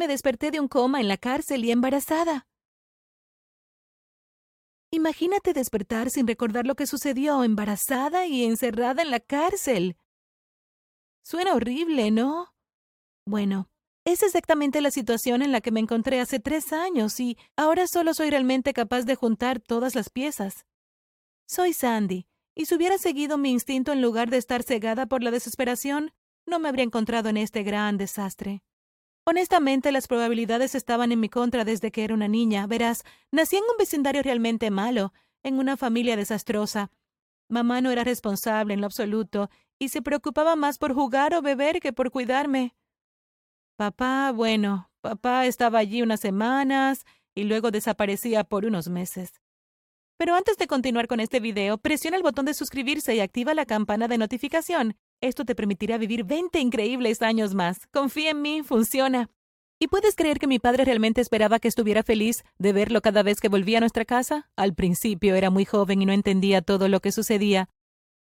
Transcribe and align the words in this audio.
Me 0.00 0.08
desperté 0.08 0.50
de 0.50 0.60
un 0.60 0.66
coma 0.66 0.98
en 1.02 1.08
la 1.08 1.18
cárcel 1.18 1.62
y 1.62 1.72
embarazada. 1.72 2.48
Imagínate 4.90 5.52
despertar 5.52 6.08
sin 6.08 6.26
recordar 6.26 6.66
lo 6.66 6.74
que 6.74 6.86
sucedió, 6.86 7.44
embarazada 7.44 8.24
y 8.24 8.46
encerrada 8.46 9.02
en 9.02 9.10
la 9.10 9.20
cárcel. 9.20 9.98
Suena 11.22 11.52
horrible, 11.52 12.10
¿no? 12.10 12.54
Bueno, 13.26 13.68
es 14.06 14.22
exactamente 14.22 14.80
la 14.80 14.90
situación 14.90 15.42
en 15.42 15.52
la 15.52 15.60
que 15.60 15.70
me 15.70 15.80
encontré 15.80 16.18
hace 16.18 16.40
tres 16.40 16.72
años 16.72 17.20
y 17.20 17.36
ahora 17.54 17.86
solo 17.86 18.14
soy 18.14 18.30
realmente 18.30 18.72
capaz 18.72 19.02
de 19.02 19.16
juntar 19.16 19.60
todas 19.60 19.94
las 19.94 20.08
piezas. 20.08 20.64
Soy 21.46 21.74
Sandy, 21.74 22.26
y 22.54 22.64
si 22.64 22.74
hubiera 22.74 22.96
seguido 22.96 23.36
mi 23.36 23.50
instinto 23.50 23.92
en 23.92 24.00
lugar 24.00 24.30
de 24.30 24.38
estar 24.38 24.62
cegada 24.62 25.04
por 25.04 25.22
la 25.22 25.30
desesperación, 25.30 26.14
no 26.46 26.58
me 26.58 26.70
habría 26.70 26.86
encontrado 26.86 27.28
en 27.28 27.36
este 27.36 27.64
gran 27.64 27.98
desastre. 27.98 28.62
Honestamente, 29.24 29.92
las 29.92 30.08
probabilidades 30.08 30.74
estaban 30.74 31.12
en 31.12 31.20
mi 31.20 31.28
contra 31.28 31.64
desde 31.64 31.90
que 31.90 32.04
era 32.04 32.14
una 32.14 32.28
niña. 32.28 32.66
Verás, 32.66 33.04
nací 33.30 33.56
en 33.56 33.64
un 33.64 33.76
vecindario 33.78 34.22
realmente 34.22 34.70
malo, 34.70 35.12
en 35.42 35.58
una 35.58 35.76
familia 35.76 36.16
desastrosa. 36.16 36.90
Mamá 37.48 37.80
no 37.80 37.90
era 37.90 38.04
responsable 38.04 38.74
en 38.74 38.80
lo 38.80 38.86
absoluto 38.86 39.50
y 39.78 39.88
se 39.88 40.02
preocupaba 40.02 40.56
más 40.56 40.78
por 40.78 40.94
jugar 40.94 41.34
o 41.34 41.42
beber 41.42 41.80
que 41.80 41.92
por 41.92 42.10
cuidarme. 42.10 42.74
Papá, 43.76 44.32
bueno, 44.32 44.90
papá 45.00 45.46
estaba 45.46 45.78
allí 45.78 46.02
unas 46.02 46.20
semanas 46.20 47.04
y 47.34 47.44
luego 47.44 47.70
desaparecía 47.70 48.44
por 48.44 48.64
unos 48.64 48.88
meses. 48.88 49.40
Pero 50.18 50.34
antes 50.34 50.58
de 50.58 50.66
continuar 50.66 51.06
con 51.06 51.18
este 51.18 51.40
video, 51.40 51.78
presiona 51.78 52.16
el 52.18 52.22
botón 52.22 52.44
de 52.44 52.52
suscribirse 52.52 53.14
y 53.14 53.20
activa 53.20 53.54
la 53.54 53.64
campana 53.64 54.06
de 54.06 54.18
notificación. 54.18 54.96
Esto 55.20 55.44
te 55.44 55.54
permitirá 55.54 55.98
vivir 55.98 56.24
20 56.24 56.58
increíbles 56.60 57.22
años 57.22 57.54
más. 57.54 57.86
Confía 57.88 58.30
en 58.30 58.42
mí, 58.42 58.62
funciona. 58.62 59.28
¿Y 59.78 59.88
puedes 59.88 60.14
creer 60.14 60.38
que 60.38 60.46
mi 60.46 60.58
padre 60.58 60.84
realmente 60.84 61.20
esperaba 61.20 61.58
que 61.58 61.68
estuviera 61.68 62.02
feliz 62.02 62.42
de 62.58 62.72
verlo 62.72 63.00
cada 63.00 63.22
vez 63.22 63.40
que 63.40 63.48
volvía 63.48 63.78
a 63.78 63.80
nuestra 63.80 64.04
casa? 64.04 64.50
Al 64.56 64.74
principio 64.74 65.34
era 65.34 65.50
muy 65.50 65.64
joven 65.64 66.02
y 66.02 66.06
no 66.06 66.12
entendía 66.12 66.62
todo 66.62 66.88
lo 66.88 67.00
que 67.00 67.12
sucedía, 67.12 67.68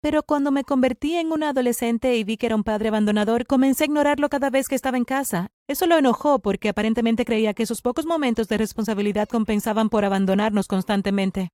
pero 0.04 0.22
cuando 0.22 0.50
me 0.50 0.64
convertí 0.64 1.14
en 1.14 1.32
una 1.32 1.48
adolescente 1.48 2.14
y 2.14 2.24
vi 2.24 2.36
que 2.36 2.44
era 2.44 2.56
un 2.56 2.62
padre 2.62 2.88
abandonador, 2.88 3.46
comencé 3.46 3.84
a 3.84 3.86
ignorarlo 3.86 4.28
cada 4.28 4.50
vez 4.50 4.68
que 4.68 4.74
estaba 4.74 4.98
en 4.98 5.06
casa. 5.06 5.48
Eso 5.66 5.86
lo 5.86 5.96
enojó 5.96 6.40
porque 6.40 6.68
aparentemente 6.68 7.24
creía 7.24 7.54
que 7.54 7.62
esos 7.62 7.80
pocos 7.80 8.04
momentos 8.04 8.46
de 8.48 8.58
responsabilidad 8.58 9.28
compensaban 9.30 9.88
por 9.88 10.04
abandonarnos 10.04 10.68
constantemente. 10.68 11.48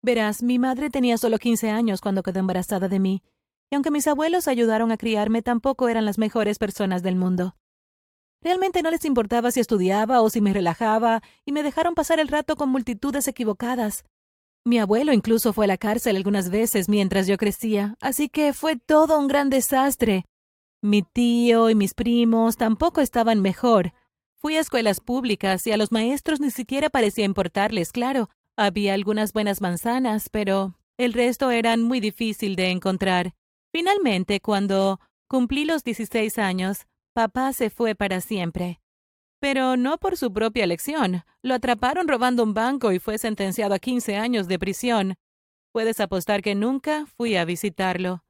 Verás, 0.00 0.42
mi 0.42 0.58
madre 0.58 0.88
tenía 0.88 1.18
solo 1.18 1.36
15 1.36 1.68
años 1.68 2.00
cuando 2.00 2.22
quedó 2.22 2.40
embarazada 2.40 2.88
de 2.88 3.00
mí, 3.00 3.22
aunque 3.74 3.90
mis 3.90 4.06
abuelos 4.06 4.48
ayudaron 4.48 4.90
a 4.92 4.96
criarme, 4.96 5.42
tampoco 5.42 5.88
eran 5.88 6.04
las 6.04 6.18
mejores 6.18 6.58
personas 6.58 7.02
del 7.02 7.16
mundo. 7.16 7.56
Realmente 8.42 8.82
no 8.82 8.90
les 8.90 9.04
importaba 9.04 9.50
si 9.50 9.60
estudiaba 9.60 10.20
o 10.20 10.28
si 10.28 10.40
me 10.40 10.52
relajaba, 10.52 11.22
y 11.44 11.52
me 11.52 11.62
dejaron 11.62 11.94
pasar 11.94 12.20
el 12.20 12.28
rato 12.28 12.56
con 12.56 12.68
multitudes 12.68 13.26
equivocadas. 13.26 14.04
Mi 14.66 14.78
abuelo 14.78 15.12
incluso 15.12 15.52
fue 15.52 15.66
a 15.66 15.68
la 15.68 15.78
cárcel 15.78 16.16
algunas 16.16 16.50
veces 16.50 16.88
mientras 16.88 17.26
yo 17.26 17.36
crecía, 17.36 17.96
así 18.00 18.28
que 18.28 18.52
fue 18.52 18.76
todo 18.76 19.18
un 19.18 19.28
gran 19.28 19.50
desastre. 19.50 20.24
Mi 20.82 21.02
tío 21.02 21.70
y 21.70 21.74
mis 21.74 21.94
primos 21.94 22.56
tampoco 22.56 23.00
estaban 23.00 23.40
mejor. 23.40 23.92
Fui 24.36 24.56
a 24.56 24.60
escuelas 24.60 25.00
públicas 25.00 25.66
y 25.66 25.72
a 25.72 25.78
los 25.78 25.92
maestros 25.92 26.40
ni 26.40 26.50
siquiera 26.50 26.90
parecía 26.90 27.24
importarles, 27.24 27.92
claro. 27.92 28.28
Había 28.56 28.94
algunas 28.94 29.32
buenas 29.32 29.60
manzanas, 29.62 30.28
pero 30.28 30.78
el 30.98 31.14
resto 31.14 31.50
eran 31.50 31.82
muy 31.82 32.00
difícil 32.00 32.54
de 32.56 32.70
encontrar. 32.70 33.34
Finalmente, 33.74 34.38
cuando 34.38 35.00
cumplí 35.26 35.64
los 35.64 35.82
16 35.82 36.38
años, 36.38 36.86
papá 37.12 37.52
se 37.52 37.70
fue 37.70 37.96
para 37.96 38.20
siempre. 38.20 38.80
Pero 39.40 39.76
no 39.76 39.98
por 39.98 40.16
su 40.16 40.32
propia 40.32 40.62
elección. 40.62 41.24
Lo 41.42 41.54
atraparon 41.54 42.06
robando 42.06 42.44
un 42.44 42.54
banco 42.54 42.92
y 42.92 43.00
fue 43.00 43.18
sentenciado 43.18 43.74
a 43.74 43.80
15 43.80 44.14
años 44.14 44.46
de 44.46 44.60
prisión. 44.60 45.14
Puedes 45.72 45.98
apostar 45.98 46.40
que 46.40 46.54
nunca 46.54 47.06
fui 47.16 47.34
a 47.34 47.44
visitarlo. 47.44 48.24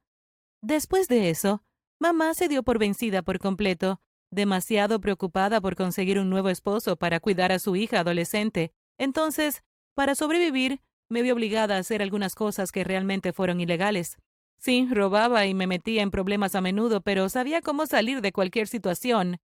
Después 0.63 1.07
de 1.07 1.29
eso, 1.29 1.61
mamá 1.99 2.33
se 2.33 2.47
dio 2.47 2.63
por 2.63 2.79
vencida 2.79 3.21
por 3.21 3.37
completo, 3.37 4.01
demasiado 4.31 4.99
preocupada 4.99 5.61
por 5.61 5.75
conseguir 5.75 6.17
un 6.17 6.31
nuevo 6.31 6.49
esposo 6.49 6.95
para 6.95 7.19
cuidar 7.19 7.51
a 7.51 7.59
su 7.59 7.75
hija 7.75 7.99
adolescente. 7.99 8.73
Entonces, 8.97 9.61
para 9.93 10.15
sobrevivir, 10.15 10.81
me 11.07 11.21
vi 11.21 11.29
obligada 11.29 11.75
a 11.75 11.79
hacer 11.81 12.01
algunas 12.01 12.33
cosas 12.33 12.71
que 12.71 12.83
realmente 12.83 13.31
fueron 13.31 13.61
ilegales. 13.61 14.17
Sí, 14.57 14.87
robaba 14.89 15.45
y 15.45 15.53
me 15.53 15.67
metía 15.67 16.01
en 16.01 16.11
problemas 16.11 16.55
a 16.55 16.61
menudo, 16.61 17.01
pero 17.01 17.29
sabía 17.29 17.61
cómo 17.61 17.85
salir 17.85 18.21
de 18.21 18.31
cualquier 18.31 18.67
situación. 18.67 19.37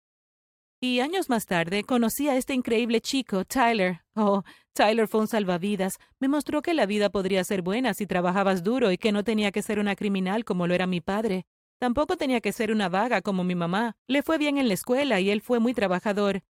Y 0.82 1.00
años 1.00 1.28
más 1.28 1.44
tarde 1.44 1.84
conocí 1.84 2.28
a 2.28 2.36
este 2.36 2.54
increíble 2.54 3.02
chico, 3.02 3.44
Tyler. 3.44 4.00
Oh, 4.14 4.44
Tyler 4.72 5.08
fue 5.08 5.20
un 5.20 5.28
salvavidas. 5.28 5.98
Me 6.20 6.28
mostró 6.28 6.62
que 6.62 6.72
la 6.72 6.86
vida 6.86 7.10
podría 7.10 7.44
ser 7.44 7.60
buena 7.60 7.92
si 7.92 8.06
trabajabas 8.06 8.62
duro 8.62 8.90
y 8.90 8.96
que 8.96 9.12
no 9.12 9.22
tenía 9.22 9.52
que 9.52 9.60
ser 9.60 9.78
una 9.78 9.94
criminal 9.94 10.46
como 10.46 10.66
lo 10.66 10.74
era 10.74 10.86
mi 10.86 11.02
padre. 11.02 11.44
Tampoco 11.78 12.16
tenía 12.16 12.40
que 12.40 12.52
ser 12.52 12.72
una 12.72 12.88
vaga 12.88 13.20
como 13.20 13.44
mi 13.44 13.54
mamá. 13.54 13.96
Le 14.06 14.22
fue 14.22 14.38
bien 14.38 14.56
en 14.56 14.68
la 14.68 14.74
escuela 14.74 15.20
y 15.20 15.28
él 15.30 15.42
fue 15.42 15.58
muy 15.58 15.74
trabajador. 15.74 16.42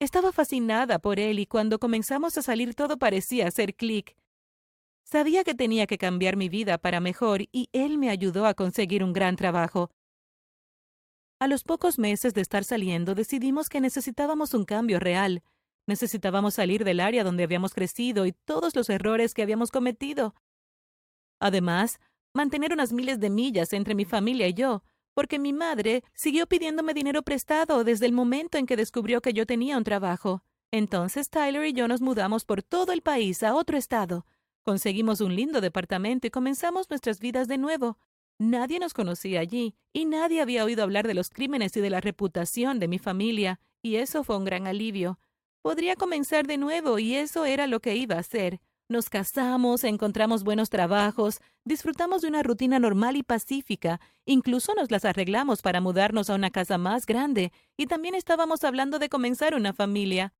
Estaba 0.00 0.32
fascinada 0.32 0.98
por 0.98 1.18
él 1.18 1.38
y 1.38 1.46
cuando 1.46 1.78
comenzamos 1.78 2.36
a 2.36 2.42
salir 2.42 2.74
todo 2.74 2.98
parecía 2.98 3.48
hacer 3.48 3.74
clic. 3.74 4.16
Sabía 5.06 5.44
que 5.44 5.54
tenía 5.54 5.86
que 5.86 5.98
cambiar 5.98 6.36
mi 6.36 6.48
vida 6.48 6.78
para 6.78 6.98
mejor 6.98 7.42
y 7.52 7.68
él 7.72 7.96
me 7.96 8.10
ayudó 8.10 8.44
a 8.44 8.54
conseguir 8.54 9.04
un 9.04 9.12
gran 9.12 9.36
trabajo. 9.36 9.92
A 11.38 11.46
los 11.46 11.62
pocos 11.62 12.00
meses 12.00 12.34
de 12.34 12.40
estar 12.40 12.64
saliendo, 12.64 13.14
decidimos 13.14 13.68
que 13.68 13.80
necesitábamos 13.80 14.52
un 14.52 14.64
cambio 14.64 14.98
real. 14.98 15.44
Necesitábamos 15.86 16.54
salir 16.54 16.82
del 16.82 16.98
área 16.98 17.22
donde 17.22 17.44
habíamos 17.44 17.72
crecido 17.72 18.26
y 18.26 18.32
todos 18.32 18.74
los 18.74 18.90
errores 18.90 19.32
que 19.32 19.42
habíamos 19.42 19.70
cometido. 19.70 20.34
Además, 21.38 22.00
mantener 22.34 22.72
unas 22.72 22.92
miles 22.92 23.20
de 23.20 23.30
millas 23.30 23.72
entre 23.74 23.94
mi 23.94 24.06
familia 24.06 24.48
y 24.48 24.54
yo, 24.54 24.82
porque 25.14 25.38
mi 25.38 25.52
madre 25.52 26.02
siguió 26.14 26.48
pidiéndome 26.48 26.94
dinero 26.94 27.22
prestado 27.22 27.84
desde 27.84 28.06
el 28.06 28.12
momento 28.12 28.58
en 28.58 28.66
que 28.66 28.76
descubrió 28.76 29.20
que 29.20 29.32
yo 29.32 29.46
tenía 29.46 29.78
un 29.78 29.84
trabajo. 29.84 30.42
Entonces 30.72 31.30
Tyler 31.30 31.64
y 31.64 31.74
yo 31.74 31.86
nos 31.86 32.00
mudamos 32.00 32.44
por 32.44 32.64
todo 32.64 32.90
el 32.90 33.02
país 33.02 33.44
a 33.44 33.54
otro 33.54 33.78
estado. 33.78 34.26
Conseguimos 34.66 35.20
un 35.20 35.36
lindo 35.36 35.60
departamento 35.60 36.26
y 36.26 36.30
comenzamos 36.30 36.90
nuestras 36.90 37.20
vidas 37.20 37.46
de 37.46 37.56
nuevo. 37.56 37.98
Nadie 38.36 38.80
nos 38.80 38.94
conocía 38.94 39.38
allí, 39.38 39.76
y 39.92 40.06
nadie 40.06 40.40
había 40.40 40.64
oído 40.64 40.82
hablar 40.82 41.06
de 41.06 41.14
los 41.14 41.30
crímenes 41.30 41.76
y 41.76 41.80
de 41.80 41.88
la 41.88 42.00
reputación 42.00 42.80
de 42.80 42.88
mi 42.88 42.98
familia, 42.98 43.60
y 43.80 43.94
eso 43.94 44.24
fue 44.24 44.36
un 44.36 44.44
gran 44.44 44.66
alivio. 44.66 45.20
Podría 45.62 45.94
comenzar 45.94 46.48
de 46.48 46.58
nuevo, 46.58 46.98
y 46.98 47.14
eso 47.14 47.44
era 47.44 47.68
lo 47.68 47.78
que 47.78 47.94
iba 47.94 48.16
a 48.16 48.18
hacer. 48.18 48.60
Nos 48.88 49.08
casamos, 49.08 49.84
encontramos 49.84 50.42
buenos 50.42 50.68
trabajos, 50.68 51.38
disfrutamos 51.64 52.22
de 52.22 52.28
una 52.28 52.42
rutina 52.42 52.80
normal 52.80 53.14
y 53.14 53.22
pacífica, 53.22 54.00
incluso 54.24 54.74
nos 54.74 54.90
las 54.90 55.04
arreglamos 55.04 55.62
para 55.62 55.80
mudarnos 55.80 56.28
a 56.28 56.34
una 56.34 56.50
casa 56.50 56.76
más 56.76 57.06
grande, 57.06 57.52
y 57.76 57.86
también 57.86 58.16
estábamos 58.16 58.64
hablando 58.64 58.98
de 58.98 59.10
comenzar 59.10 59.54
una 59.54 59.72
familia. 59.72 60.34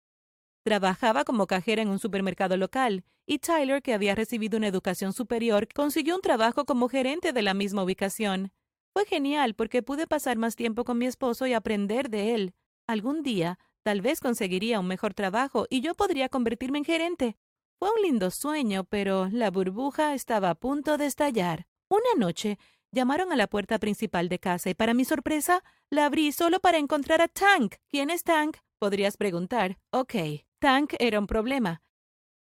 Trabajaba 0.66 1.22
como 1.22 1.46
cajera 1.46 1.80
en 1.80 1.88
un 1.90 2.00
supermercado 2.00 2.56
local, 2.56 3.04
y 3.24 3.38
Tyler, 3.38 3.82
que 3.82 3.94
había 3.94 4.16
recibido 4.16 4.56
una 4.56 4.66
educación 4.66 5.12
superior, 5.12 5.68
consiguió 5.72 6.16
un 6.16 6.22
trabajo 6.22 6.64
como 6.64 6.88
gerente 6.88 7.32
de 7.32 7.40
la 7.40 7.54
misma 7.54 7.84
ubicación. 7.84 8.50
Fue 8.92 9.06
genial 9.06 9.54
porque 9.54 9.84
pude 9.84 10.08
pasar 10.08 10.38
más 10.38 10.56
tiempo 10.56 10.82
con 10.82 10.98
mi 10.98 11.06
esposo 11.06 11.46
y 11.46 11.52
aprender 11.52 12.10
de 12.10 12.34
él. 12.34 12.54
Algún 12.88 13.22
día, 13.22 13.60
tal 13.84 14.00
vez 14.00 14.18
conseguiría 14.18 14.80
un 14.80 14.88
mejor 14.88 15.14
trabajo 15.14 15.66
y 15.70 15.82
yo 15.82 15.94
podría 15.94 16.28
convertirme 16.28 16.78
en 16.78 16.84
gerente. 16.84 17.36
Fue 17.78 17.88
un 17.88 18.02
lindo 18.02 18.32
sueño, 18.32 18.82
pero 18.82 19.28
la 19.30 19.52
burbuja 19.52 20.14
estaba 20.14 20.50
a 20.50 20.56
punto 20.56 20.98
de 20.98 21.06
estallar. 21.06 21.68
Una 21.88 22.18
noche, 22.18 22.58
llamaron 22.90 23.30
a 23.30 23.36
la 23.36 23.46
puerta 23.46 23.78
principal 23.78 24.28
de 24.28 24.40
casa 24.40 24.68
y 24.68 24.74
para 24.74 24.94
mi 24.94 25.04
sorpresa, 25.04 25.62
la 25.90 26.06
abrí 26.06 26.32
solo 26.32 26.58
para 26.58 26.78
encontrar 26.78 27.22
a 27.22 27.28
Tank. 27.28 27.76
¿Quién 27.88 28.10
es 28.10 28.24
Tank? 28.24 28.56
Podrías 28.80 29.16
preguntar. 29.16 29.78
Ok, 29.92 30.14
Tank 30.58 30.94
era 30.98 31.18
un 31.18 31.26
problema. 31.26 31.82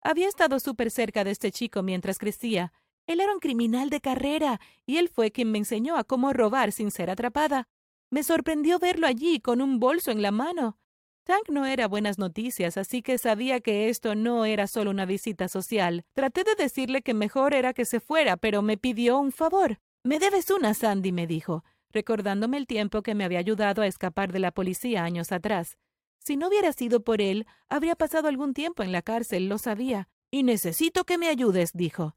Había 0.03 0.29
estado 0.29 0.61
súper 0.61 0.91
cerca 0.91 1.25
de 1.25 1.31
este 1.31 1.51
chico 1.51 1.83
mientras 1.83 2.19
crecía. 2.19 2.73
Él 3.07 3.21
era 3.21 3.33
un 3.33 3.41
criminal 3.41 3.91
de 3.91 4.01
carrera, 4.01 4.61
y 4.87 4.97
él 4.97 5.09
fue 5.09 5.31
quien 5.31 5.51
me 5.51 5.59
enseñó 5.59 5.97
a 5.97 6.05
cómo 6.05 6.33
robar 6.33 6.73
sin 6.73 6.91
ser 6.91 7.11
atrapada. 7.11 7.69
Me 8.11 8.23
sorprendió 8.23 8.79
verlo 8.79 9.07
allí 9.07 9.41
con 9.41 9.61
un 9.61 9.79
bolso 9.79 10.11
en 10.11 10.23
la 10.23 10.31
mano. 10.31 10.79
Tank 11.25 11.51
no 11.51 11.67
era 11.67 11.89
buenas 11.89 12.19
noticias, 12.19 12.79
así 12.79 13.03
que 13.03 13.19
sabía 13.19 13.61
que 13.61 13.91
esto 13.91 14.15
no 14.15 14.47
era 14.47 14.67
solo 14.67 14.91
una 14.91 15.05
visita 15.05 15.47
social. 15.49 16.07
Traté 16.15 16.45
de 16.45 16.55
decirle 16.55 17.03
que 17.03 17.13
mejor 17.13 17.53
era 17.53 17.75
que 17.75 17.85
se 17.85 18.01
fuera, 18.01 18.39
pero 18.39 18.63
me 18.63 18.79
pidió 18.79 19.19
un 19.19 19.33
favor. 19.33 19.79
Me 20.03 20.19
debes 20.19 20.51
una, 20.51 20.73
Sandy, 20.73 21.13
me 21.13 21.27
dijo, 21.27 21.65
recordándome 21.93 22.57
el 22.57 22.67
tiempo 22.67 23.03
que 23.03 23.15
me 23.15 23.25
había 23.25 23.41
ayudado 23.41 23.83
a 23.83 23.87
escapar 23.87 24.33
de 24.33 24.39
la 24.39 24.53
policía 24.53 25.05
años 25.05 25.33
atrás. 25.33 25.77
Si 26.19 26.37
no 26.37 26.49
hubiera 26.49 26.73
sido 26.73 27.03
por 27.03 27.20
él, 27.20 27.47
habría 27.69 27.97
pasado 27.97 28.29
algún 28.29 28.55
tiempo 28.55 28.82
en 28.82 28.93
la 28.93 29.03
cárcel, 29.03 29.49
lo 29.49 29.59
sabía. 29.59 30.09
Y 30.31 30.43
necesito 30.43 31.05
que 31.05 31.19
me 31.19 31.29
ayudes, 31.29 31.73
dijo. 31.73 32.17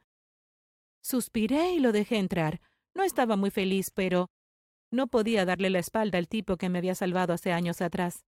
Suspiré 1.01 1.74
y 1.74 1.80
lo 1.80 1.92
dejé 1.92 2.18
entrar. 2.18 2.62
No 2.94 3.03
estaba 3.03 3.38
muy 3.38 3.51
feliz, 3.51 3.89
pero 3.92 4.30
no 4.92 5.07
podía 5.07 5.45
darle 5.45 5.69
la 5.69 5.80
espalda 5.80 6.18
al 6.18 6.27
tipo 6.27 6.57
que 6.57 6.69
me 6.69 6.80
había 6.80 6.95
salvado 6.95 7.33
hace 7.33 7.53
años 7.53 7.81
atrás. 7.81 8.25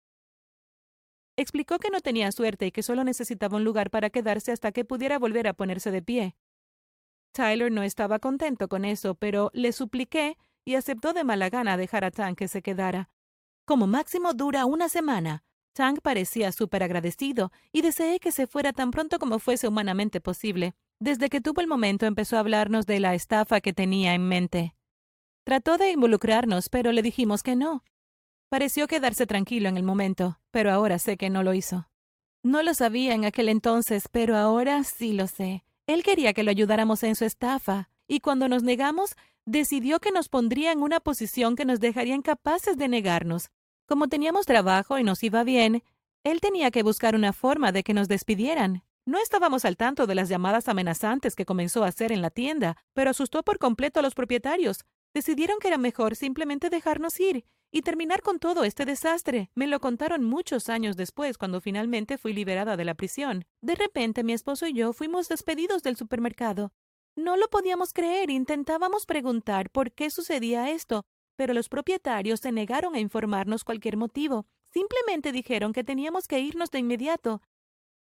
Explicó 1.35 1.77
que 1.77 1.91
no 1.91 2.01
tenía 2.01 2.31
suerte 2.31 2.65
y 2.65 2.71
que 2.71 2.81
solo 2.81 3.03
necesitaba 3.03 3.57
un 3.57 3.63
lugar 3.63 3.91
para 3.91 4.09
quedarse 4.09 4.51
hasta 4.51 4.71
que 4.71 4.85
pudiera 4.85 5.19
volver 5.19 5.47
a 5.47 5.53
ponerse 5.53 5.91
de 5.91 6.01
pie. 6.01 6.35
Tyler 7.31 7.71
no 7.71 7.83
estaba 7.83 8.17
contento 8.17 8.67
con 8.67 8.83
eso, 8.83 9.13
pero 9.13 9.51
le 9.53 9.71
supliqué 9.71 10.37
y 10.65 10.73
aceptó 10.73 11.13
de 11.13 11.23
mala 11.23 11.49
gana 11.49 11.77
dejar 11.77 12.03
a 12.03 12.11
Tank 12.11 12.39
que 12.39 12.47
se 12.47 12.63
quedara. 12.63 13.11
Como 13.65 13.85
máximo 13.85 14.33
dura 14.33 14.65
una 14.65 14.89
semana. 14.89 15.43
Tank 15.77 15.99
parecía 16.01 16.51
súper 16.51 16.81
agradecido 16.81 17.51
y 17.71 17.83
deseé 17.83 18.19
que 18.19 18.31
se 18.31 18.47
fuera 18.47 18.73
tan 18.73 18.89
pronto 18.89 19.19
como 19.19 19.37
fuese 19.37 19.67
humanamente 19.67 20.19
posible. 20.19 20.73
Desde 20.99 21.29
que 21.29 21.39
tuvo 21.39 21.61
el 21.61 21.67
momento 21.67 22.07
empezó 22.07 22.35
a 22.35 22.39
hablarnos 22.39 22.87
de 22.87 22.99
la 22.99 23.13
estafa 23.13 23.61
que 23.61 23.73
tenía 23.73 24.15
en 24.15 24.27
mente. 24.27 24.73
Trató 25.43 25.77
de 25.77 25.91
involucrarnos, 25.91 26.69
pero 26.69 26.91
le 26.91 27.03
dijimos 27.03 27.43
que 27.43 27.55
no. 27.55 27.83
Pareció 28.49 28.87
quedarse 28.87 29.27
tranquilo 29.27 29.69
en 29.69 29.77
el 29.77 29.83
momento, 29.83 30.39
pero 30.49 30.71
ahora 30.71 30.97
sé 30.97 31.15
que 31.15 31.29
no 31.29 31.43
lo 31.43 31.53
hizo. 31.53 31.87
No 32.41 32.63
lo 32.63 32.73
sabía 32.73 33.13
en 33.13 33.25
aquel 33.25 33.47
entonces, 33.47 34.07
pero 34.11 34.35
ahora 34.35 34.83
sí 34.83 35.13
lo 35.13 35.27
sé. 35.27 35.63
Él 35.85 36.01
quería 36.01 36.33
que 36.33 36.41
lo 36.41 36.49
ayudáramos 36.49 37.03
en 37.03 37.15
su 37.15 37.23
estafa, 37.23 37.91
y 38.07 38.21
cuando 38.21 38.49
nos 38.49 38.63
negamos, 38.63 39.15
decidió 39.45 39.99
que 39.99 40.11
nos 40.11 40.27
pondría 40.27 40.71
en 40.71 40.81
una 40.81 41.01
posición 41.01 41.55
que 41.55 41.65
nos 41.65 41.79
dejaría 41.79 42.15
incapaces 42.15 42.77
de 42.77 42.87
negarnos. 42.87 43.51
Como 43.87 44.09
teníamos 44.09 44.45
trabajo 44.45 44.99
y 44.99 45.03
nos 45.05 45.23
iba 45.23 45.45
bien, 45.45 45.81
él 46.25 46.41
tenía 46.41 46.71
que 46.71 46.83
buscar 46.83 47.15
una 47.15 47.31
forma 47.31 47.71
de 47.71 47.83
que 47.83 47.93
nos 47.93 48.09
despidieran. 48.09 48.83
No 49.05 49.17
estábamos 49.17 49.63
al 49.63 49.77
tanto 49.77 50.07
de 50.07 50.13
las 50.13 50.27
llamadas 50.27 50.67
amenazantes 50.67 51.37
que 51.37 51.45
comenzó 51.45 51.85
a 51.85 51.87
hacer 51.87 52.11
en 52.11 52.21
la 52.21 52.29
tienda, 52.29 52.75
pero 52.93 53.11
asustó 53.11 53.43
por 53.43 53.59
completo 53.59 54.01
a 54.01 54.03
los 54.03 54.13
propietarios. 54.13 54.83
Decidieron 55.13 55.59
que 55.59 55.69
era 55.69 55.77
mejor 55.77 56.17
simplemente 56.17 56.69
dejarnos 56.69 57.17
ir 57.21 57.45
y 57.71 57.81
terminar 57.81 58.21
con 58.21 58.39
todo 58.39 58.65
este 58.65 58.83
desastre. 58.83 59.51
Me 59.55 59.67
lo 59.67 59.79
contaron 59.79 60.25
muchos 60.25 60.67
años 60.67 60.97
después, 60.97 61.37
cuando 61.37 61.61
finalmente 61.61 62.17
fui 62.17 62.33
liberada 62.33 62.75
de 62.75 62.83
la 62.83 62.95
prisión. 62.95 63.45
De 63.61 63.75
repente 63.75 64.25
mi 64.25 64.33
esposo 64.33 64.67
y 64.67 64.73
yo 64.73 64.91
fuimos 64.91 65.29
despedidos 65.29 65.81
del 65.81 65.95
supermercado. 65.95 66.73
No 67.15 67.37
lo 67.37 67.47
podíamos 67.47 67.93
creer, 67.93 68.29
intentábamos 68.31 69.05
preguntar 69.05 69.69
por 69.69 69.93
qué 69.93 70.09
sucedía 70.09 70.71
esto, 70.71 71.05
pero 71.37 71.53
los 71.53 71.69
propietarios 71.69 72.41
se 72.41 72.51
negaron 72.51 72.95
a 72.95 72.99
informarnos 72.99 73.63
cualquier 73.63 73.95
motivo. 73.95 74.45
Simplemente 74.73 75.31
dijeron 75.31 75.71
que 75.71 75.85
teníamos 75.85 76.27
que 76.27 76.39
irnos 76.41 76.71
de 76.71 76.79
inmediato. 76.79 77.41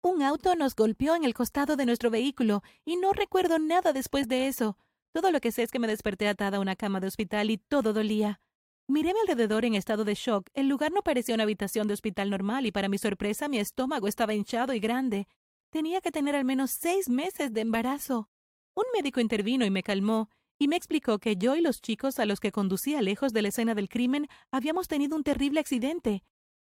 Un 0.01 0.23
auto 0.23 0.55
nos 0.55 0.75
golpeó 0.75 1.15
en 1.15 1.23
el 1.23 1.33
costado 1.33 1.75
de 1.75 1.85
nuestro 1.85 2.09
vehículo 2.09 2.63
y 2.83 2.97
no 2.97 3.13
recuerdo 3.13 3.59
nada 3.59 3.93
después 3.93 4.27
de 4.27 4.47
eso. 4.47 4.77
Todo 5.13 5.31
lo 5.31 5.39
que 5.39 5.51
sé 5.51 5.63
es 5.63 5.71
que 5.71 5.79
me 5.79 5.87
desperté 5.87 6.27
atada 6.27 6.57
a 6.57 6.61
una 6.61 6.75
cama 6.75 6.99
de 6.99 7.07
hospital 7.07 7.49
y 7.51 7.57
todo 7.57 7.93
dolía. 7.93 8.41
Miré 8.87 9.11
a 9.11 9.13
mi 9.13 9.19
alrededor 9.19 9.65
en 9.65 9.75
estado 9.75 10.03
de 10.03 10.15
shock. 10.15 10.49
El 10.53 10.67
lugar 10.67 10.91
no 10.91 11.03
parecía 11.03 11.35
una 11.35 11.43
habitación 11.43 11.87
de 11.87 11.93
hospital 11.93 12.29
normal 12.29 12.65
y 12.65 12.71
para 12.71 12.89
mi 12.89 12.97
sorpresa 12.97 13.47
mi 13.47 13.59
estómago 13.59 14.07
estaba 14.07 14.33
hinchado 14.33 14.73
y 14.73 14.79
grande. 14.79 15.27
Tenía 15.69 16.01
que 16.01 16.11
tener 16.11 16.35
al 16.35 16.45
menos 16.45 16.71
seis 16.71 17.07
meses 17.07 17.53
de 17.53 17.61
embarazo. 17.61 18.29
Un 18.73 18.85
médico 18.93 19.19
intervino 19.19 19.65
y 19.65 19.69
me 19.69 19.83
calmó, 19.83 20.29
y 20.59 20.67
me 20.67 20.75
explicó 20.75 21.17
que 21.17 21.37
yo 21.37 21.55
y 21.55 21.61
los 21.61 21.81
chicos 21.81 22.19
a 22.19 22.27
los 22.27 22.39
que 22.39 22.51
conducía 22.51 23.01
lejos 23.01 23.33
de 23.33 23.41
la 23.41 23.47
escena 23.47 23.73
del 23.73 23.89
crimen 23.89 24.27
habíamos 24.51 24.87
tenido 24.87 25.15
un 25.15 25.23
terrible 25.23 25.59
accidente. 25.59 26.23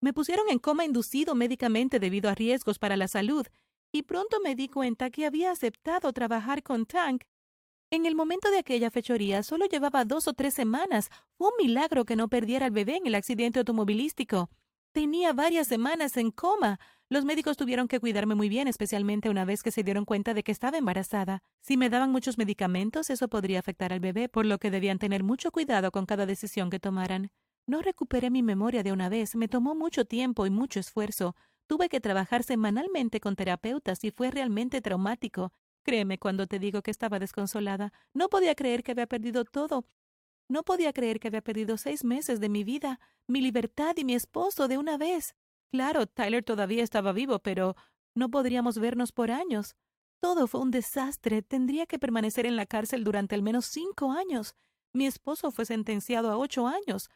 Me 0.00 0.12
pusieron 0.12 0.48
en 0.50 0.60
coma 0.60 0.84
inducido 0.84 1.34
médicamente 1.34 1.98
debido 1.98 2.30
a 2.30 2.36
riesgos 2.36 2.78
para 2.78 2.96
la 2.96 3.08
salud, 3.08 3.46
y 3.90 4.02
pronto 4.02 4.38
me 4.40 4.54
di 4.54 4.68
cuenta 4.68 5.10
que 5.10 5.26
había 5.26 5.50
aceptado 5.50 6.12
trabajar 6.12 6.62
con 6.62 6.86
Tank 6.86 7.24
en 7.92 8.06
el 8.06 8.14
momento 8.14 8.52
de 8.52 8.58
aquella 8.58 8.88
fechoría 8.92 9.42
solo 9.42 9.66
llevaba 9.66 10.04
dos 10.04 10.28
o 10.28 10.32
tres 10.32 10.54
semanas. 10.54 11.10
Fue 11.36 11.48
un 11.48 11.54
milagro 11.58 12.04
que 12.04 12.14
no 12.14 12.28
perdiera 12.28 12.66
al 12.66 12.70
bebé 12.70 12.96
en 12.96 13.08
el 13.08 13.16
accidente 13.16 13.58
automovilístico. 13.58 14.48
Tenía 14.92 15.32
varias 15.32 15.68
semanas 15.68 16.16
en 16.16 16.32
coma. 16.32 16.80
Los 17.08 17.24
médicos 17.24 17.56
tuvieron 17.56 17.86
que 17.86 18.00
cuidarme 18.00 18.34
muy 18.34 18.48
bien, 18.48 18.66
especialmente 18.66 19.30
una 19.30 19.44
vez 19.44 19.62
que 19.62 19.70
se 19.70 19.84
dieron 19.84 20.04
cuenta 20.04 20.34
de 20.34 20.42
que 20.42 20.50
estaba 20.50 20.78
embarazada. 20.78 21.44
Si 21.60 21.76
me 21.76 21.88
daban 21.90 22.10
muchos 22.10 22.38
medicamentos, 22.38 23.08
eso 23.08 23.28
podría 23.28 23.60
afectar 23.60 23.92
al 23.92 24.00
bebé, 24.00 24.28
por 24.28 24.46
lo 24.46 24.58
que 24.58 24.72
debían 24.72 24.98
tener 24.98 25.22
mucho 25.22 25.52
cuidado 25.52 25.92
con 25.92 26.06
cada 26.06 26.26
decisión 26.26 26.70
que 26.70 26.80
tomaran. 26.80 27.30
No 27.68 27.82
recuperé 27.82 28.30
mi 28.30 28.42
memoria 28.42 28.82
de 28.82 28.90
una 28.90 29.08
vez, 29.08 29.36
me 29.36 29.46
tomó 29.46 29.76
mucho 29.76 30.06
tiempo 30.06 30.44
y 30.44 30.50
mucho 30.50 30.80
esfuerzo. 30.80 31.36
Tuve 31.68 31.88
que 31.88 32.00
trabajar 32.00 32.42
semanalmente 32.42 33.20
con 33.20 33.36
terapeutas 33.36 34.02
y 34.02 34.10
fue 34.10 34.32
realmente 34.32 34.80
traumático. 34.80 35.52
Créeme 35.84 36.18
cuando 36.18 36.48
te 36.48 36.58
digo 36.58 36.82
que 36.82 36.90
estaba 36.90 37.20
desconsolada. 37.20 37.92
No 38.12 38.28
podía 38.28 38.56
creer 38.56 38.82
que 38.82 38.90
había 38.90 39.06
perdido 39.06 39.44
todo. 39.44 39.84
No 40.50 40.64
podía 40.64 40.92
creer 40.92 41.20
que 41.20 41.28
había 41.28 41.42
perdido 41.42 41.76
seis 41.76 42.02
meses 42.02 42.40
de 42.40 42.48
mi 42.48 42.64
vida, 42.64 42.98
mi 43.28 43.40
libertad 43.40 43.96
y 43.96 44.04
mi 44.04 44.16
esposo 44.16 44.66
de 44.66 44.78
una 44.78 44.98
vez. 44.98 45.36
Claro, 45.70 46.08
Tyler 46.08 46.42
todavía 46.42 46.82
estaba 46.82 47.12
vivo, 47.12 47.38
pero 47.38 47.76
no 48.16 48.32
podríamos 48.32 48.76
vernos 48.76 49.12
por 49.12 49.30
años. 49.30 49.76
Todo 50.18 50.48
fue 50.48 50.60
un 50.60 50.72
desastre. 50.72 51.42
Tendría 51.42 51.86
que 51.86 52.00
permanecer 52.00 52.46
en 52.46 52.56
la 52.56 52.66
cárcel 52.66 53.04
durante 53.04 53.36
al 53.36 53.42
menos 53.42 53.66
cinco 53.66 54.10
años. 54.10 54.56
Mi 54.92 55.06
esposo 55.06 55.52
fue 55.52 55.66
sentenciado 55.66 56.32
a 56.32 56.36
ocho 56.36 56.66
años. 56.66 57.10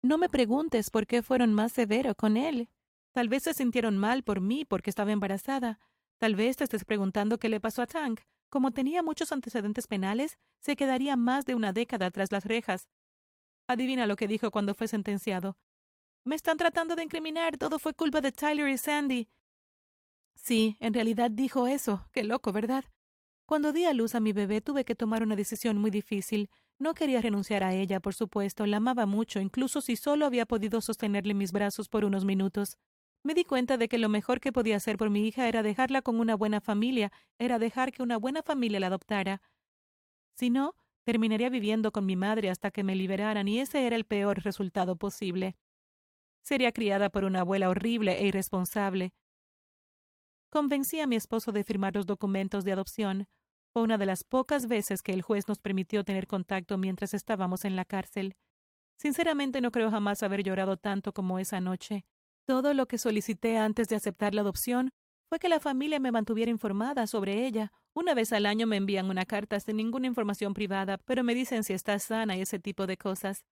No 0.00 0.16
me 0.16 0.28
preguntes 0.28 0.90
por 0.90 1.08
qué 1.08 1.24
fueron 1.24 1.52
más 1.52 1.72
severos 1.72 2.14
con 2.14 2.36
él. 2.36 2.68
Tal 3.10 3.28
vez 3.28 3.42
se 3.42 3.52
sintieron 3.52 3.98
mal 3.98 4.22
por 4.22 4.40
mí 4.40 4.64
porque 4.64 4.90
estaba 4.90 5.10
embarazada. 5.10 5.80
Tal 6.18 6.36
vez 6.36 6.56
te 6.56 6.62
estés 6.62 6.84
preguntando 6.84 7.38
qué 7.38 7.48
le 7.48 7.58
pasó 7.58 7.82
a 7.82 7.88
Tank. 7.88 8.20
Como 8.48 8.70
tenía 8.70 9.02
muchos 9.02 9.32
antecedentes 9.32 9.86
penales, 9.86 10.38
se 10.58 10.76
quedaría 10.76 11.16
más 11.16 11.44
de 11.44 11.54
una 11.54 11.72
década 11.72 12.10
tras 12.10 12.32
las 12.32 12.44
rejas. 12.44 12.88
Adivina 13.66 14.06
lo 14.06 14.16
que 14.16 14.28
dijo 14.28 14.50
cuando 14.50 14.74
fue 14.74 14.88
sentenciado. 14.88 15.58
Me 16.24 16.34
están 16.34 16.56
tratando 16.56 16.96
de 16.96 17.02
incriminar. 17.02 17.58
Todo 17.58 17.78
fue 17.78 17.94
culpa 17.94 18.20
de 18.20 18.32
Tyler 18.32 18.68
y 18.68 18.78
Sandy. 18.78 19.28
Sí, 20.34 20.76
en 20.80 20.94
realidad 20.94 21.30
dijo 21.30 21.66
eso. 21.66 22.06
Qué 22.12 22.24
loco, 22.24 22.52
¿verdad? 22.52 22.84
Cuando 23.46 23.72
di 23.72 23.84
a 23.84 23.92
luz 23.92 24.14
a 24.14 24.20
mi 24.20 24.32
bebé 24.32 24.60
tuve 24.60 24.84
que 24.84 24.94
tomar 24.94 25.22
una 25.22 25.36
decisión 25.36 25.78
muy 25.78 25.90
difícil. 25.90 26.50
No 26.78 26.94
quería 26.94 27.20
renunciar 27.20 27.64
a 27.64 27.74
ella, 27.74 28.00
por 28.00 28.14
supuesto. 28.14 28.66
La 28.66 28.76
amaba 28.78 29.06
mucho, 29.06 29.40
incluso 29.40 29.80
si 29.80 29.96
solo 29.96 30.26
había 30.26 30.46
podido 30.46 30.80
sostenerle 30.80 31.34
mis 31.34 31.52
brazos 31.52 31.88
por 31.88 32.04
unos 32.04 32.24
minutos. 32.24 32.76
Me 33.22 33.34
di 33.34 33.44
cuenta 33.44 33.76
de 33.76 33.88
que 33.88 33.98
lo 33.98 34.08
mejor 34.08 34.40
que 34.40 34.52
podía 34.52 34.76
hacer 34.76 34.96
por 34.96 35.10
mi 35.10 35.26
hija 35.26 35.48
era 35.48 35.62
dejarla 35.62 36.02
con 36.02 36.20
una 36.20 36.36
buena 36.36 36.60
familia, 36.60 37.12
era 37.38 37.58
dejar 37.58 37.92
que 37.92 38.02
una 38.02 38.16
buena 38.16 38.42
familia 38.42 38.80
la 38.80 38.86
adoptara. 38.86 39.42
Si 40.34 40.50
no, 40.50 40.74
terminaría 41.04 41.50
viviendo 41.50 41.90
con 41.90 42.06
mi 42.06 42.16
madre 42.16 42.50
hasta 42.50 42.70
que 42.70 42.84
me 42.84 42.94
liberaran 42.94 43.48
y 43.48 43.60
ese 43.60 43.86
era 43.86 43.96
el 43.96 44.04
peor 44.04 44.42
resultado 44.44 44.96
posible. 44.96 45.56
Sería 46.42 46.72
criada 46.72 47.10
por 47.10 47.24
una 47.24 47.40
abuela 47.40 47.68
horrible 47.68 48.20
e 48.20 48.26
irresponsable. 48.26 49.12
Convencí 50.50 51.00
a 51.00 51.06
mi 51.06 51.16
esposo 51.16 51.52
de 51.52 51.64
firmar 51.64 51.94
los 51.94 52.06
documentos 52.06 52.64
de 52.64 52.72
adopción. 52.72 53.26
Fue 53.72 53.82
una 53.82 53.98
de 53.98 54.06
las 54.06 54.24
pocas 54.24 54.66
veces 54.66 55.02
que 55.02 55.12
el 55.12 55.22
juez 55.22 55.46
nos 55.48 55.58
permitió 55.58 56.04
tener 56.04 56.26
contacto 56.26 56.78
mientras 56.78 57.12
estábamos 57.12 57.64
en 57.64 57.76
la 57.76 57.84
cárcel. 57.84 58.36
Sinceramente 58.96 59.60
no 59.60 59.70
creo 59.70 59.90
jamás 59.90 60.22
haber 60.22 60.42
llorado 60.42 60.76
tanto 60.76 61.12
como 61.12 61.38
esa 61.38 61.60
noche. 61.60 62.06
Todo 62.48 62.72
lo 62.72 62.88
que 62.88 62.96
solicité 62.96 63.58
antes 63.58 63.88
de 63.88 63.96
aceptar 63.96 64.34
la 64.34 64.40
adopción 64.40 64.88
fue 65.28 65.38
que 65.38 65.50
la 65.50 65.60
familia 65.60 66.00
me 66.00 66.12
mantuviera 66.12 66.50
informada 66.50 67.06
sobre 67.06 67.46
ella. 67.46 67.72
Una 67.92 68.14
vez 68.14 68.32
al 68.32 68.46
año 68.46 68.66
me 68.66 68.78
envían 68.78 69.10
una 69.10 69.26
carta 69.26 69.60
sin 69.60 69.76
ninguna 69.76 70.06
información 70.06 70.54
privada, 70.54 70.96
pero 70.96 71.22
me 71.22 71.34
dicen 71.34 71.62
si 71.62 71.74
está 71.74 71.98
sana 71.98 72.38
y 72.38 72.40
ese 72.40 72.58
tipo 72.58 72.86
de 72.86 72.96
cosas. 72.96 73.44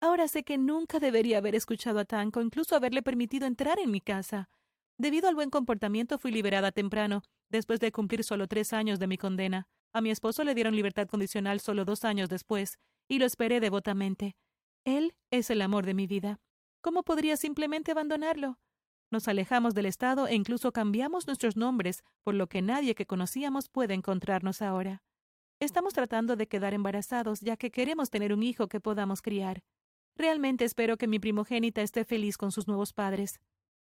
Ahora 0.00 0.26
sé 0.26 0.42
que 0.42 0.58
nunca 0.58 0.98
debería 0.98 1.38
haber 1.38 1.54
escuchado 1.54 2.00
a 2.00 2.04
Tanko, 2.04 2.40
incluso 2.40 2.74
haberle 2.74 3.00
permitido 3.00 3.46
entrar 3.46 3.78
en 3.78 3.92
mi 3.92 4.00
casa. 4.00 4.50
Debido 4.98 5.28
al 5.28 5.36
buen 5.36 5.50
comportamiento 5.50 6.18
fui 6.18 6.32
liberada 6.32 6.72
temprano, 6.72 7.22
después 7.48 7.78
de 7.78 7.92
cumplir 7.92 8.24
solo 8.24 8.48
tres 8.48 8.72
años 8.72 8.98
de 8.98 9.06
mi 9.06 9.18
condena. 9.18 9.68
A 9.92 10.00
mi 10.00 10.10
esposo 10.10 10.42
le 10.42 10.56
dieron 10.56 10.74
libertad 10.74 11.06
condicional 11.06 11.60
solo 11.60 11.84
dos 11.84 12.04
años 12.04 12.28
después, 12.28 12.80
y 13.06 13.20
lo 13.20 13.24
esperé 13.24 13.60
devotamente. 13.60 14.34
Él 14.84 15.14
es 15.30 15.48
el 15.48 15.62
amor 15.62 15.86
de 15.86 15.94
mi 15.94 16.08
vida. 16.08 16.40
¿Cómo 16.82 17.04
podría 17.04 17.36
simplemente 17.36 17.92
abandonarlo? 17.92 18.58
Nos 19.12 19.28
alejamos 19.28 19.72
del 19.72 19.86
Estado 19.86 20.26
e 20.26 20.34
incluso 20.34 20.72
cambiamos 20.72 21.28
nuestros 21.28 21.56
nombres, 21.56 22.02
por 22.24 22.34
lo 22.34 22.48
que 22.48 22.60
nadie 22.60 22.96
que 22.96 23.06
conocíamos 23.06 23.68
puede 23.68 23.94
encontrarnos 23.94 24.62
ahora. 24.62 25.04
Estamos 25.60 25.94
tratando 25.94 26.34
de 26.34 26.48
quedar 26.48 26.74
embarazados, 26.74 27.40
ya 27.40 27.56
que 27.56 27.70
queremos 27.70 28.10
tener 28.10 28.32
un 28.32 28.42
hijo 28.42 28.66
que 28.66 28.80
podamos 28.80 29.22
criar. 29.22 29.62
Realmente 30.16 30.64
espero 30.64 30.96
que 30.96 31.06
mi 31.06 31.20
primogénita 31.20 31.82
esté 31.82 32.04
feliz 32.04 32.36
con 32.36 32.50
sus 32.50 32.66
nuevos 32.66 32.92
padres. 32.92 33.38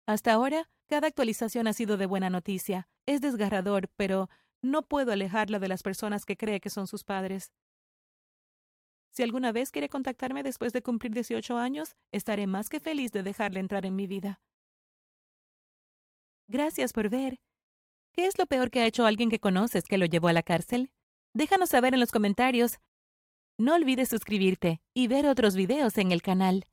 Hasta 0.06 0.34
ahora, 0.34 0.70
cada 0.88 1.08
actualización 1.08 1.66
ha 1.66 1.74
sido 1.74 1.98
de 1.98 2.06
buena 2.06 2.30
noticia. 2.30 2.88
Es 3.08 3.22
desgarrador, 3.22 3.90
pero 3.96 4.30
no 4.62 4.84
puedo 4.84 5.12
alejarla 5.12 5.58
de 5.58 5.68
las 5.68 5.82
personas 5.82 6.26
que 6.26 6.38
cree 6.38 6.60
que 6.60 6.70
son 6.70 6.86
sus 6.86 7.04
padres. 7.04 7.52
Si 9.13 9.22
alguna 9.22 9.51
vez 9.51 9.70
quiere 9.70 9.89
contactarme 9.89 10.41
después 10.41 10.74
de 10.74 10.82
cumplir 10.82 11.13
18 11.13 11.55
años, 11.60 11.96
estaré 12.12 12.48
más 12.48 12.67
que 12.67 12.79
feliz 12.79 13.12
de 13.12 13.22
dejarle 13.22 13.60
entrar 13.60 13.86
en 13.86 13.96
mi 13.96 14.08
vida. 14.08 14.41
Gracias 16.48 16.93
por 16.93 17.10
ver. 17.10 17.39
¿Qué 18.12 18.25
es 18.25 18.39
lo 18.39 18.48
peor 18.48 18.72
que 18.72 18.79
ha 18.82 18.88
hecho 18.88 19.05
alguien 19.05 19.29
que 19.29 19.39
conoces 19.39 19.84
que 19.84 20.00
lo 20.00 20.08
llevó 20.08 20.29
a 20.29 20.34
la 20.34 20.41
cárcel? 20.41 20.91
Déjanos 21.36 21.70
saber 21.70 21.93
en 21.93 22.00
los 22.00 22.12
comentarios. 22.12 22.79
No 23.60 23.75
olvides 23.75 24.10
suscribirte 24.10 24.82
y 24.96 25.08
ver 25.08 25.27
otros 25.27 25.55
videos 25.55 26.00
en 26.00 26.12
el 26.12 26.24
canal. 26.24 26.65